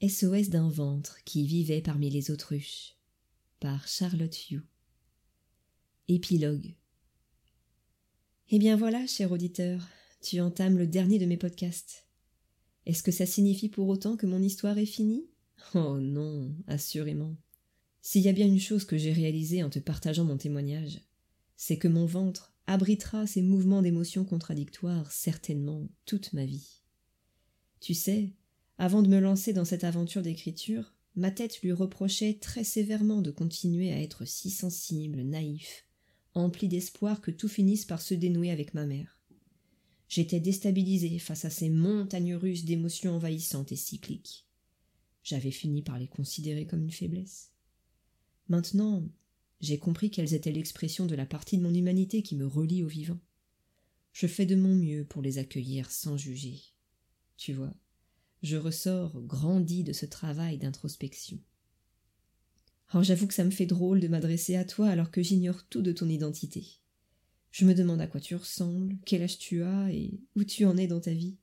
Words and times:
SOS 0.00 0.48
d'un 0.48 0.68
ventre 0.68 1.18
qui 1.24 1.44
vivait 1.44 1.80
parmi 1.80 2.08
les 2.08 2.30
autruches 2.30 2.94
par 3.58 3.88
Charlotte 3.88 4.48
Hugh. 4.48 4.62
Épilogue. 6.06 6.76
Eh 8.50 8.60
bien 8.60 8.76
voilà, 8.76 9.08
cher 9.08 9.32
auditeur, 9.32 9.88
tu 10.22 10.40
entames 10.40 10.78
le 10.78 10.86
dernier 10.86 11.18
de 11.18 11.26
mes 11.26 11.36
podcasts. 11.36 12.06
Est-ce 12.86 13.02
que 13.02 13.10
ça 13.10 13.26
signifie 13.26 13.68
pour 13.68 13.88
autant 13.88 14.16
que 14.16 14.26
mon 14.26 14.40
histoire 14.40 14.78
est 14.78 14.86
finie? 14.86 15.26
Oh 15.74 15.98
non, 15.98 16.54
assurément. 16.68 17.36
S'il 18.00 18.22
y 18.22 18.28
a 18.28 18.32
bien 18.32 18.46
une 18.46 18.60
chose 18.60 18.84
que 18.84 18.96
j'ai 18.96 19.12
réalisée 19.12 19.64
en 19.64 19.70
te 19.70 19.80
partageant 19.80 20.24
mon 20.24 20.36
témoignage, 20.36 21.00
c'est 21.56 21.76
que 21.76 21.88
mon 21.88 22.06
ventre 22.06 22.54
abritera 22.68 23.26
ces 23.26 23.42
mouvements 23.42 23.82
d'émotions 23.82 24.24
contradictoires 24.24 25.10
certainement 25.10 25.88
toute 26.06 26.32
ma 26.34 26.46
vie. 26.46 26.82
Tu 27.80 27.94
sais, 27.94 28.32
avant 28.78 29.02
de 29.02 29.08
me 29.08 29.18
lancer 29.18 29.52
dans 29.52 29.64
cette 29.64 29.82
aventure 29.82 30.22
d'écriture, 30.22 30.94
ma 31.16 31.32
tête 31.32 31.60
lui 31.62 31.72
reprochait 31.72 32.34
très 32.34 32.62
sévèrement 32.62 33.22
de 33.22 33.32
continuer 33.32 33.92
à 33.92 34.00
être 34.00 34.24
si 34.24 34.50
sensible, 34.50 35.22
naïf, 35.22 35.84
empli 36.34 36.68
d'espoir 36.68 37.20
que 37.20 37.32
tout 37.32 37.48
finisse 37.48 37.84
par 37.84 38.00
se 38.00 38.14
dénouer 38.14 38.52
avec 38.52 38.74
ma 38.74 38.86
mère. 38.86 39.18
J'étais 40.08 40.38
déstabilisé 40.38 41.18
face 41.18 41.44
à 41.44 41.50
ces 41.50 41.68
montagnes 41.68 42.36
russes 42.36 42.64
d'émotions 42.64 43.16
envahissantes 43.16 43.72
et 43.72 43.76
cycliques. 43.76 44.46
J'avais 45.24 45.50
fini 45.50 45.82
par 45.82 45.98
les 45.98 46.08
considérer 46.08 46.66
comme 46.66 46.82
une 46.82 46.92
faiblesse. 46.92 47.52
Maintenant, 48.48 49.06
j'ai 49.60 49.78
compris 49.78 50.10
qu'elles 50.10 50.34
étaient 50.34 50.52
l'expression 50.52 51.04
de 51.04 51.16
la 51.16 51.26
partie 51.26 51.58
de 51.58 51.62
mon 51.62 51.74
humanité 51.74 52.22
qui 52.22 52.36
me 52.36 52.46
relie 52.46 52.84
au 52.84 52.88
vivant. 52.88 53.18
Je 54.12 54.26
fais 54.26 54.46
de 54.46 54.54
mon 54.54 54.74
mieux 54.74 55.04
pour 55.04 55.20
les 55.20 55.38
accueillir 55.38 55.90
sans 55.90 56.16
juger. 56.16 56.60
Tu 57.36 57.52
vois, 57.52 57.74
je 58.42 58.56
ressors 58.56 59.20
grandi 59.22 59.84
de 59.84 59.92
ce 59.92 60.06
travail 60.06 60.58
d'introspection. 60.58 61.38
Alors 62.90 63.04
j'avoue 63.04 63.26
que 63.26 63.34
ça 63.34 63.44
me 63.44 63.50
fait 63.50 63.66
drôle 63.66 64.00
de 64.00 64.08
m'adresser 64.08 64.56
à 64.56 64.64
toi 64.64 64.88
alors 64.88 65.10
que 65.10 65.22
j'ignore 65.22 65.64
tout 65.68 65.82
de 65.82 65.92
ton 65.92 66.08
identité. 66.08 66.80
Je 67.50 67.64
me 67.64 67.74
demande 67.74 68.00
à 68.00 68.06
quoi 68.06 68.20
tu 68.20 68.34
ressembles, 68.34 68.96
quel 69.04 69.22
âge 69.22 69.38
tu 69.38 69.62
as 69.62 69.92
et 69.92 70.20
où 70.36 70.44
tu 70.44 70.64
en 70.64 70.76
es 70.76 70.86
dans 70.86 71.00
ta 71.00 71.12
vie. 71.12 71.36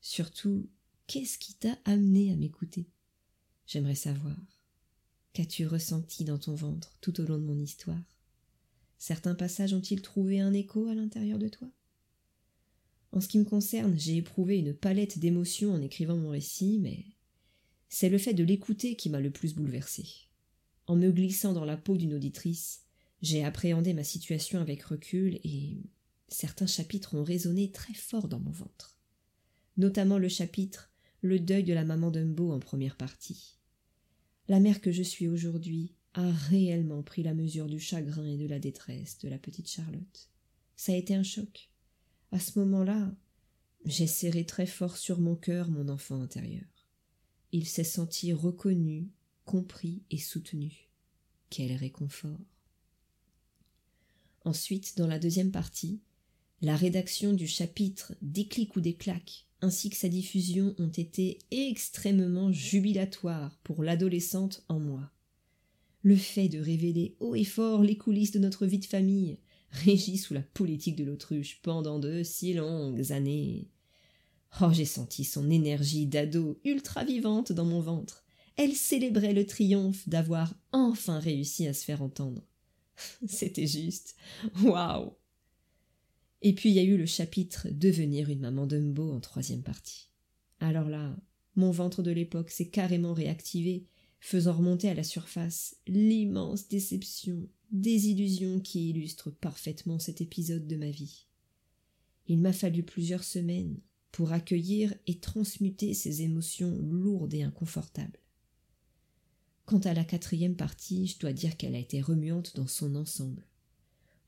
Surtout, 0.00 0.68
qu'est-ce 1.06 1.38
qui 1.38 1.54
t'a 1.54 1.76
amené 1.84 2.32
à 2.32 2.36
m'écouter? 2.36 2.88
J'aimerais 3.66 3.94
savoir. 3.94 4.36
Qu'as-tu 5.32 5.66
ressenti 5.66 6.24
dans 6.24 6.38
ton 6.38 6.54
ventre 6.54 6.96
tout 7.00 7.20
au 7.20 7.24
long 7.24 7.38
de 7.38 7.44
mon 7.44 7.58
histoire? 7.58 8.00
Certains 8.98 9.34
passages 9.34 9.74
ont-ils 9.74 10.00
trouvé 10.00 10.40
un 10.40 10.54
écho 10.54 10.86
à 10.86 10.94
l'intérieur 10.94 11.38
de 11.38 11.48
toi? 11.48 11.68
En 13.12 13.20
ce 13.20 13.28
qui 13.28 13.38
me 13.38 13.44
concerne, 13.44 13.98
j'ai 13.98 14.16
éprouvé 14.16 14.58
une 14.58 14.74
palette 14.74 15.18
d'émotions 15.18 15.72
en 15.72 15.80
écrivant 15.80 16.16
mon 16.16 16.30
récit, 16.30 16.78
mais 16.80 17.04
c'est 17.88 18.08
le 18.08 18.18
fait 18.18 18.34
de 18.34 18.44
l'écouter 18.44 18.96
qui 18.96 19.08
m'a 19.08 19.20
le 19.20 19.30
plus 19.30 19.54
bouleversé. 19.54 20.06
En 20.86 20.96
me 20.96 21.10
glissant 21.10 21.52
dans 21.52 21.64
la 21.64 21.76
peau 21.76 21.96
d'une 21.96 22.14
auditrice, 22.14 22.82
j'ai 23.22 23.44
appréhendé 23.44 23.94
ma 23.94 24.04
situation 24.04 24.60
avec 24.60 24.82
recul 24.82 25.40
et 25.44 25.78
certains 26.28 26.66
chapitres 26.66 27.14
ont 27.14 27.24
résonné 27.24 27.70
très 27.70 27.94
fort 27.94 28.28
dans 28.28 28.40
mon 28.40 28.50
ventre. 28.50 28.98
Notamment 29.76 30.18
le 30.18 30.28
chapitre 30.28 30.90
Le 31.22 31.40
deuil 31.40 31.64
de 31.64 31.72
la 31.72 31.84
maman 31.84 32.10
d'Umbo 32.10 32.52
en 32.52 32.60
première 32.60 32.96
partie. 32.96 33.58
La 34.48 34.60
mère 34.60 34.80
que 34.80 34.92
je 34.92 35.02
suis 35.02 35.28
aujourd'hui 35.28 35.94
a 36.14 36.30
réellement 36.30 37.02
pris 37.02 37.22
la 37.22 37.34
mesure 37.34 37.66
du 37.66 37.80
chagrin 37.80 38.26
et 38.26 38.36
de 38.36 38.46
la 38.46 38.58
détresse 38.58 39.18
de 39.18 39.28
la 39.28 39.38
petite 39.38 39.68
Charlotte. 39.68 40.30
Ça 40.76 40.92
a 40.92 40.96
été 40.96 41.14
un 41.14 41.22
choc. 41.22 41.70
À 42.36 42.38
ce 42.38 42.58
moment-là, 42.58 43.10
j'ai 43.86 44.06
serré 44.06 44.44
très 44.44 44.66
fort 44.66 44.98
sur 44.98 45.20
mon 45.20 45.36
cœur 45.36 45.70
mon 45.70 45.88
enfant 45.88 46.20
intérieur. 46.20 46.66
Il 47.50 47.64
s'est 47.64 47.82
senti 47.82 48.34
reconnu, 48.34 49.08
compris 49.46 50.02
et 50.10 50.18
soutenu. 50.18 50.90
Quel 51.48 51.72
réconfort. 51.72 52.38
Ensuite, 54.44 54.98
dans 54.98 55.06
la 55.06 55.18
deuxième 55.18 55.50
partie, 55.50 56.02
la 56.60 56.76
rédaction 56.76 57.32
du 57.32 57.46
chapitre 57.46 58.14
Déclic 58.20 58.76
ou 58.76 58.82
des 58.82 58.96
claques 58.96 59.46
ainsi 59.62 59.88
que 59.88 59.96
sa 59.96 60.10
diffusion 60.10 60.74
ont 60.76 60.90
été 60.90 61.38
extrêmement 61.50 62.52
jubilatoires 62.52 63.58
pour 63.64 63.82
l'adolescente 63.82 64.62
en 64.68 64.78
moi. 64.78 65.10
Le 66.02 66.16
fait 66.16 66.50
de 66.50 66.58
révéler 66.58 67.16
haut 67.18 67.34
et 67.34 67.44
fort 67.44 67.82
les 67.82 67.96
coulisses 67.96 68.32
de 68.32 68.40
notre 68.40 68.66
vie 68.66 68.78
de 68.78 68.84
famille, 68.84 69.38
régie 69.70 70.18
sous 70.18 70.34
la 70.34 70.42
politique 70.42 70.96
de 70.96 71.04
l'autruche 71.04 71.60
pendant 71.62 71.98
de 71.98 72.22
si 72.22 72.54
longues 72.54 73.12
années. 73.12 73.68
Oh, 74.60 74.72
j'ai 74.72 74.84
senti 74.84 75.24
son 75.24 75.50
énergie 75.50 76.06
d'ado 76.06 76.60
ultra 76.64 77.04
vivante 77.04 77.52
dans 77.52 77.64
mon 77.64 77.80
ventre, 77.80 78.26
elle 78.56 78.74
célébrait 78.74 79.34
le 79.34 79.46
triomphe 79.46 80.08
d'avoir 80.08 80.54
enfin 80.72 81.18
réussi 81.18 81.66
à 81.66 81.74
se 81.74 81.84
faire 81.84 82.02
entendre. 82.02 82.42
C'était 83.26 83.66
juste. 83.66 84.16
Waouh 84.62 85.12
Et 86.40 86.54
puis 86.54 86.70
il 86.70 86.74
y 86.74 86.78
a 86.78 86.84
eu 86.84 86.96
le 86.96 87.06
chapitre 87.06 87.68
Devenir 87.70 88.30
une 88.30 88.40
maman 88.40 88.66
d'Umbo 88.66 89.12
en 89.12 89.20
troisième 89.20 89.62
partie. 89.62 90.08
Alors 90.60 90.88
là, 90.88 91.14
mon 91.54 91.70
ventre 91.70 92.02
de 92.02 92.10
l'époque 92.10 92.50
s'est 92.50 92.70
carrément 92.70 93.12
réactivé, 93.12 93.86
faisant 94.20 94.54
remonter 94.54 94.88
à 94.88 94.94
la 94.94 95.04
surface 95.04 95.76
l'immense 95.86 96.68
déception, 96.68 97.46
désillusion 97.70 98.60
qui 98.60 98.90
illustre 98.90 99.30
parfaitement 99.30 99.98
cet 99.98 100.20
épisode 100.20 100.66
de 100.66 100.76
ma 100.76 100.90
vie. 100.90 101.26
Il 102.28 102.40
m'a 102.40 102.52
fallu 102.52 102.82
plusieurs 102.82 103.24
semaines 103.24 103.78
pour 104.12 104.32
accueillir 104.32 104.94
et 105.06 105.18
transmuter 105.18 105.94
ces 105.94 106.22
émotions 106.22 106.78
lourdes 106.82 107.34
et 107.34 107.42
inconfortables. 107.42 108.18
Quant 109.64 109.80
à 109.80 109.94
la 109.94 110.04
quatrième 110.04 110.56
partie, 110.56 111.06
je 111.06 111.18
dois 111.18 111.32
dire 111.32 111.56
qu'elle 111.56 111.74
a 111.74 111.80
été 111.80 112.00
remuante 112.00 112.54
dans 112.56 112.66
son 112.68 112.94
ensemble. 112.94 113.44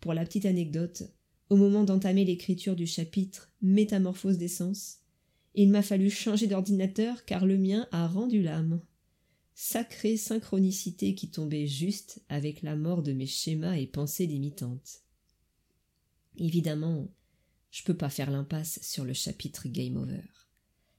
Pour 0.00 0.14
la 0.14 0.24
petite 0.24 0.46
anecdote, 0.46 1.04
au 1.48 1.56
moment 1.56 1.84
d'entamer 1.84 2.24
l'écriture 2.24 2.76
du 2.76 2.86
chapitre 2.86 3.50
Métamorphose 3.62 4.36
d'essence, 4.36 4.98
il 5.54 5.70
m'a 5.70 5.82
fallu 5.82 6.10
changer 6.10 6.46
d'ordinateur 6.46 7.24
car 7.24 7.46
le 7.46 7.56
mien 7.56 7.88
a 7.90 8.06
rendu 8.06 8.42
l'âme. 8.42 8.80
Sacrée 9.60 10.16
synchronicité 10.16 11.16
qui 11.16 11.30
tombait 11.30 11.66
juste 11.66 12.22
avec 12.28 12.62
la 12.62 12.76
mort 12.76 13.02
de 13.02 13.12
mes 13.12 13.26
schémas 13.26 13.76
et 13.76 13.88
pensées 13.88 14.28
limitantes. 14.28 15.02
Évidemment, 16.36 17.12
je 17.72 17.82
peux 17.82 17.96
pas 17.96 18.08
faire 18.08 18.30
l'impasse 18.30 18.78
sur 18.82 19.04
le 19.04 19.14
chapitre 19.14 19.66
Game 19.66 19.96
Over. 19.96 20.22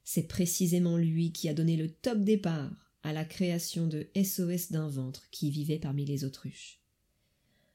C'est 0.04 0.28
précisément 0.28 0.98
lui 0.98 1.32
qui 1.32 1.48
a 1.48 1.54
donné 1.54 1.74
le 1.74 1.88
top 1.88 2.18
départ 2.18 2.70
à 3.02 3.14
la 3.14 3.24
création 3.24 3.86
de 3.86 4.10
SOS 4.14 4.72
d'un 4.72 4.90
ventre 4.90 5.30
qui 5.30 5.50
vivait 5.50 5.78
parmi 5.78 6.04
les 6.04 6.24
autruches. 6.24 6.82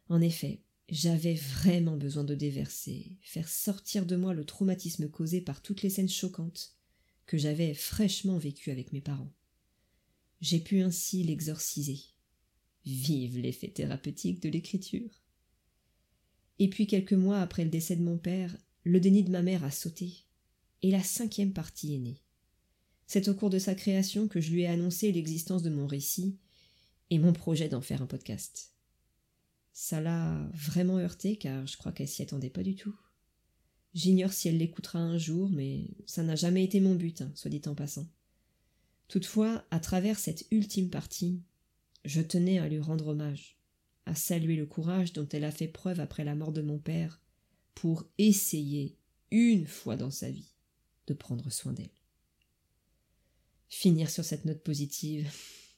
En 0.08 0.22
effet, 0.22 0.62
j'avais 0.88 1.34
vraiment 1.34 1.98
besoin 1.98 2.24
de 2.24 2.36
déverser, 2.36 3.18
faire 3.24 3.50
sortir 3.50 4.06
de 4.06 4.18
moi 4.18 4.36
le 4.36 4.46
traumatisme 4.46 5.10
causé 5.10 5.42
par 5.42 5.64
toutes 5.64 5.82
les 5.82 5.90
scènes 5.90 6.08
choquantes 6.08 6.76
que 7.26 7.40
j'avais 7.40 7.74
fraîchement 7.74 8.38
vécues 8.38 8.70
avec 8.70 8.94
mes 8.94 9.02
parents. 9.02 9.34
J'ai 10.46 10.60
pu 10.60 10.82
ainsi 10.82 11.24
l'exorciser. 11.24 12.00
Vive 12.86 13.40
l'effet 13.40 13.70
thérapeutique 13.70 14.44
de 14.44 14.50
l'écriture. 14.50 15.10
Et 16.60 16.70
puis 16.70 16.86
quelques 16.86 17.14
mois 17.14 17.42
après 17.42 17.64
le 17.64 17.72
décès 17.72 17.96
de 17.96 18.04
mon 18.04 18.20
père, 18.20 18.56
le 18.84 19.00
déni 19.00 19.24
de 19.24 19.32
ma 19.32 19.42
mère 19.42 19.64
a 19.64 19.72
sauté, 19.72 20.28
et 20.84 20.92
la 20.92 21.02
cinquième 21.02 21.52
partie 21.52 21.96
est 21.96 21.98
née. 21.98 22.22
C'est 23.08 23.28
au 23.28 23.34
cours 23.34 23.50
de 23.50 23.58
sa 23.58 23.74
création 23.74 24.28
que 24.28 24.40
je 24.40 24.52
lui 24.52 24.62
ai 24.62 24.68
annoncé 24.68 25.12
l'existence 25.12 25.64
de 25.64 25.72
mon 25.72 25.88
récit 25.88 26.38
et 27.10 27.18
mon 27.18 27.34
projet 27.34 27.68
d'en 27.68 27.82
faire 27.82 28.04
un 28.04 28.08
podcast. 28.08 28.72
Ça 29.74 30.00
l'a 30.00 30.48
vraiment 30.54 31.00
heurté 31.00 31.38
car 31.38 31.66
je 31.66 31.76
crois 31.76 31.92
qu'elle 31.92 32.08
s'y 32.08 32.22
attendait 32.22 32.52
pas 32.52 32.62
du 32.62 32.76
tout. 32.76 32.96
J'ignore 33.96 34.32
si 34.32 34.48
elle 34.48 34.60
l'écoutera 34.60 35.00
un 35.00 35.18
jour, 35.18 35.50
mais 35.50 35.88
ça 36.06 36.22
n'a 36.22 36.36
jamais 36.36 36.64
été 36.64 36.82
mon 36.82 36.94
but, 36.94 37.24
hein, 37.24 37.32
soit 37.34 37.50
dit 37.50 37.64
en 37.66 37.74
passant. 37.74 38.08
Toutefois, 39.08 39.66
à 39.72 39.80
travers 39.80 40.18
cette 40.18 40.46
ultime 40.52 40.90
partie, 40.90 41.42
je 42.06 42.22
tenais 42.22 42.60
à 42.60 42.68
lui 42.68 42.80
rendre 42.80 43.08
hommage, 43.08 43.58
à 44.06 44.16
saluer 44.16 44.56
le 44.56 44.66
courage 44.66 45.14
dont 45.14 45.28
elle 45.30 45.44
a 45.44 45.52
fait 45.52 45.68
preuve 45.68 46.00
après 46.00 46.24
la 46.24 46.36
mort 46.36 46.52
de 46.52 46.62
mon 46.62 46.80
père 46.80 47.22
pour 47.74 48.06
essayer, 48.18 48.98
une 49.32 49.68
fois 49.68 49.96
dans 49.98 50.12
sa 50.12 50.30
vie, 50.30 50.54
de 51.08 51.14
prendre 51.14 51.50
soin 51.52 51.74
d'elle. 51.74 51.90
Finir 53.70 54.10
sur 54.10 54.24
cette 54.24 54.46
note 54.46 54.64
positive, 54.64 55.30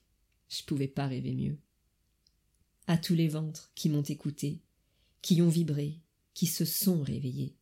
je 0.49 0.63
pouvais 0.63 0.87
pas 0.87 1.07
rêver 1.07 1.33
mieux. 1.33 1.57
À 2.85 2.97
tous 2.97 3.15
les 3.15 3.27
ventres 3.27 3.71
qui 3.75 3.89
m'ont 3.89 4.03
écouté, 4.03 4.61
qui 5.21 5.41
ont 5.41 5.49
vibré, 5.49 5.99
qui 6.33 6.45
se 6.45 6.63
sont 6.63 7.01
réveillés, 7.01 7.55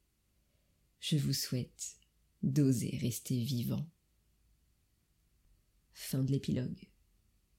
je 1.00 1.18
vous 1.18 1.34
souhaite 1.34 1.98
d'oser 2.44 2.98
rester 3.02 3.40
vivant. 3.40 3.88
Fin 5.96 6.24
de 6.24 6.32
l'épilogue. 6.32 6.78